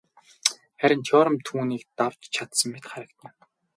[0.83, 3.31] Харин Теорем түүнийг давж чадсан мэт харагдана.